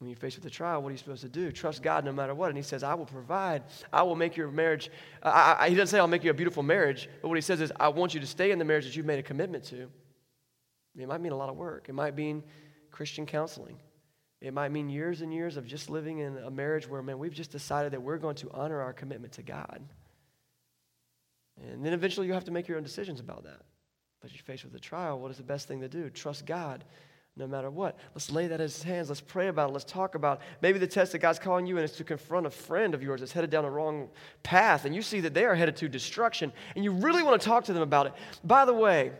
[0.00, 1.52] When you're faced with a trial, what are you supposed to do?
[1.52, 2.48] Trust God no matter what.
[2.48, 3.64] And He says, I will provide.
[3.92, 4.90] I will make your marriage.
[5.22, 7.08] I, I, he doesn't say, I'll make you a beautiful marriage.
[7.20, 9.04] But what He says is, I want you to stay in the marriage that you've
[9.04, 9.90] made a commitment to.
[10.98, 12.42] It might mean a lot of work, it might mean
[12.90, 13.76] Christian counseling.
[14.40, 17.34] It might mean years and years of just living in a marriage where, man, we've
[17.34, 19.82] just decided that we're going to honor our commitment to God.
[21.62, 23.60] And then eventually you have to make your own decisions about that.
[24.22, 25.20] But you're faced with a trial.
[25.20, 26.08] What is the best thing to do?
[26.08, 26.84] Trust God
[27.36, 27.98] no matter what.
[28.14, 29.08] Let's lay that in his hands.
[29.08, 29.72] Let's pray about it.
[29.72, 30.46] Let's talk about it.
[30.60, 33.20] Maybe the test that God's calling you in is to confront a friend of yours
[33.20, 34.08] that's headed down a wrong
[34.42, 37.46] path, and you see that they are headed to destruction, and you really want to
[37.46, 38.12] talk to them about it.
[38.44, 39.12] By the way,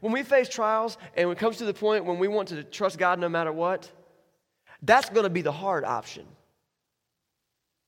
[0.00, 2.98] when we face trials and it comes to the point when we want to trust
[2.98, 3.90] God no matter what,
[4.82, 6.24] that's going to be the hard option.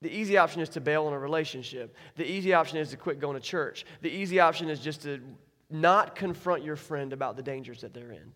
[0.02, 1.94] The easy option is to bail on a relationship.
[2.16, 3.84] The easy option is to quit going to church.
[4.00, 5.20] The easy option is just to
[5.68, 8.32] not confront your friend about the dangers that they're in.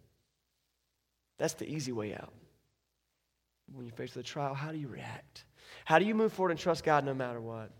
[1.38, 2.32] That's the easy way out.
[3.72, 5.44] When you're faced with a trial, how do you react?
[5.84, 7.70] How do you move forward and trust God no matter what?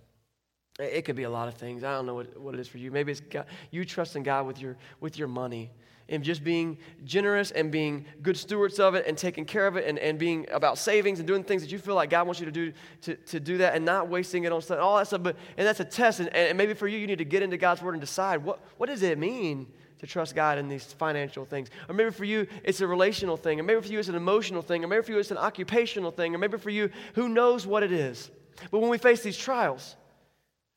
[0.78, 1.84] It could be a lot of things.
[1.84, 2.90] I don't know what, what it is for you.
[2.90, 5.70] Maybe it's God, you trusting God with your, with your money
[6.08, 9.86] and just being generous and being good stewards of it and taking care of it
[9.86, 12.46] and, and being about savings and doing things that you feel like God wants you
[12.46, 15.22] to do to, to do that and not wasting it on stuff, all that stuff.
[15.22, 16.20] But, and that's a test.
[16.20, 18.60] And, and maybe for you, you need to get into God's word and decide what,
[18.76, 19.68] what does it mean
[20.04, 21.70] to trust God in these financial things.
[21.88, 23.58] Or maybe for you, it's a relational thing.
[23.58, 24.84] Or maybe for you, it's an emotional thing.
[24.84, 26.34] Or maybe for you, it's an occupational thing.
[26.34, 28.30] Or maybe for you, who knows what it is.
[28.70, 29.96] But when we face these trials,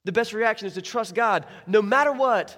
[0.06, 2.56] the best reaction is to trust God no matter what.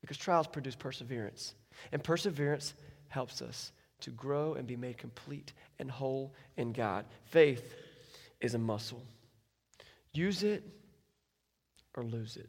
[0.00, 1.54] Because trials produce perseverance.
[1.92, 2.74] And perseverance
[3.08, 7.04] helps us to grow and be made complete and whole in God.
[7.26, 7.74] Faith
[8.40, 9.02] is a muscle.
[10.14, 10.64] Use it
[11.94, 12.48] or lose it.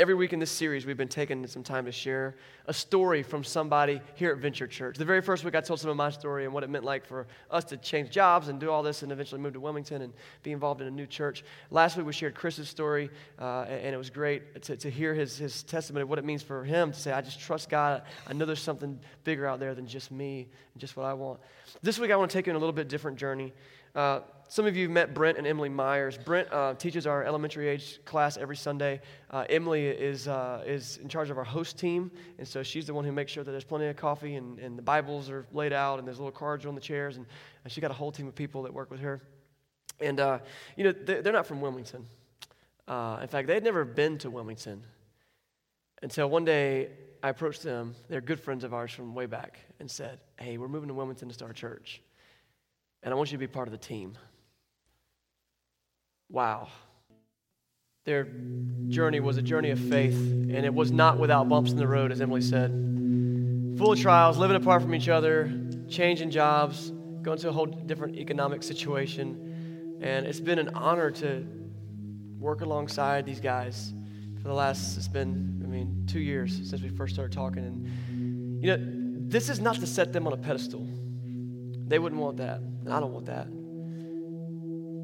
[0.00, 2.34] Every week in this series, we've been taking some time to share
[2.64, 4.96] a story from somebody here at Venture Church.
[4.96, 7.04] The very first week, I told some of my story and what it meant like
[7.04, 10.14] for us to change jobs and do all this and eventually move to Wilmington and
[10.42, 11.44] be involved in a new church.
[11.70, 15.36] Last week, we shared Chris's story, uh, and it was great to, to hear his,
[15.36, 18.00] his testimony of what it means for him to say, I just trust God.
[18.26, 21.40] I know there's something bigger out there than just me and just what I want.
[21.82, 23.52] This week, I want to take you on a little bit different journey.
[23.94, 26.18] Uh, some of you have met Brent and Emily Myers.
[26.18, 29.00] Brent uh, teaches our elementary age class every Sunday.
[29.30, 32.94] Uh, Emily is, uh, is in charge of our host team, and so she's the
[32.94, 35.72] one who makes sure that there's plenty of coffee and, and the Bibles are laid
[35.72, 37.26] out and there's little cards on the chairs, and,
[37.62, 39.22] and she got a whole team of people that work with her.
[40.00, 40.40] And, uh,
[40.76, 42.06] you know, they're not from Wilmington.
[42.88, 44.82] Uh, in fact, they had never been to Wilmington
[46.02, 46.88] until one day
[47.22, 47.94] I approached them.
[48.08, 51.28] They're good friends of ours from way back and said, Hey, we're moving to Wilmington
[51.28, 52.02] to start a church,
[53.02, 54.14] and I want you to be part of the team.
[56.28, 56.68] Wow.
[58.06, 58.28] Their
[58.88, 62.12] journey was a journey of faith, and it was not without bumps in the road,
[62.12, 62.70] as Emily said.
[63.78, 65.52] Full of trials, living apart from each other,
[65.88, 69.98] changing jobs, going to a whole different economic situation.
[70.02, 71.46] And it's been an honor to
[72.38, 73.92] work alongside these guys
[74.40, 77.64] for the last, it's been, I mean, two years since we first started talking.
[77.64, 80.86] And, you know, this is not to set them on a pedestal.
[81.90, 83.48] They wouldn't want that, and I don't want that.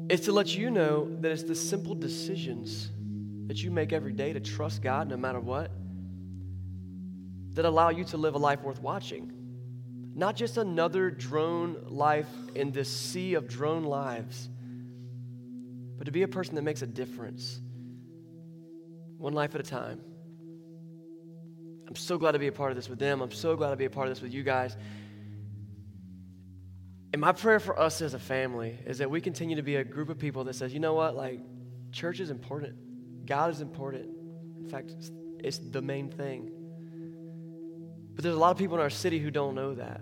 [0.09, 2.89] It's to let you know that it's the simple decisions
[3.47, 5.69] that you make every day to trust God no matter what
[7.55, 9.33] that allow you to live a life worth watching.
[10.15, 14.47] Not just another drone life in this sea of drone lives,
[15.97, 17.59] but to be a person that makes a difference,
[19.17, 19.99] one life at a time.
[21.85, 23.19] I'm so glad to be a part of this with them.
[23.19, 24.77] I'm so glad to be a part of this with you guys.
[27.13, 29.83] And my prayer for us as a family is that we continue to be a
[29.83, 31.39] group of people that says, you know what, like,
[31.91, 33.25] church is important.
[33.25, 34.07] God is important.
[34.59, 36.51] In fact, it's, it's the main thing.
[38.13, 40.01] But there's a lot of people in our city who don't know that.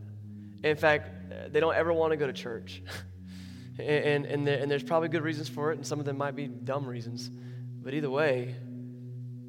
[0.64, 2.82] In fact, they don't ever want to go to church.
[3.78, 6.18] and, and, and, there, and there's probably good reasons for it, and some of them
[6.18, 7.30] might be dumb reasons.
[7.30, 8.56] But either way,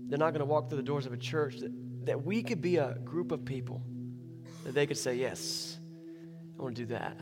[0.09, 1.73] they're not going to walk through the doors of a church that,
[2.07, 3.83] that we could be a group of people
[4.65, 5.79] that they could say, Yes,
[6.59, 7.17] I want to do that.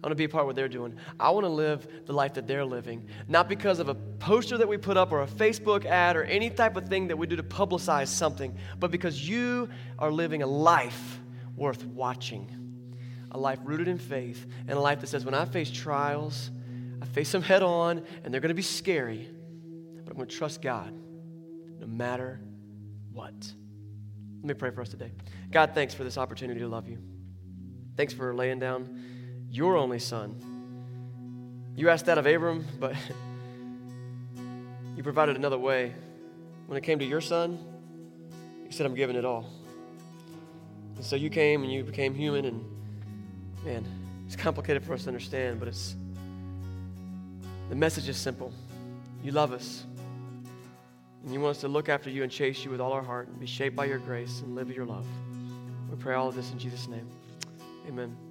[0.00, 0.94] I want to be a part of what they're doing.
[1.18, 4.68] I want to live the life that they're living, not because of a poster that
[4.68, 7.34] we put up or a Facebook ad or any type of thing that we do
[7.34, 9.68] to publicize something, but because you
[9.98, 11.18] are living a life
[11.56, 12.54] worth watching.
[13.32, 16.52] A life rooted in faith, and a life that says, when I face trials,
[17.02, 19.28] I face them head on, and they're going to be scary,
[20.04, 20.94] but I'm going to trust God
[21.80, 22.40] no matter
[23.12, 23.34] what.
[23.34, 25.10] Let me pray for us today.
[25.50, 26.98] God, thanks for this opportunity to love you.
[27.96, 29.17] Thanks for laying down
[29.50, 30.40] your only son.
[31.76, 32.94] You asked that of Abram, but
[34.96, 35.94] you provided another way.
[36.66, 37.58] When it came to your son,
[38.64, 39.48] you said, I'm giving it all.
[40.96, 42.64] And so you came and you became human, and
[43.64, 43.84] man,
[44.26, 45.96] it's complicated for us to understand, but it's
[47.68, 48.52] the message is simple.
[49.22, 49.84] You love us.
[51.22, 53.28] And you want us to look after you and chase you with all our heart
[53.28, 55.06] and be shaped by your grace and live your love.
[55.90, 57.08] We pray all of this in Jesus' name.
[57.86, 58.27] Amen.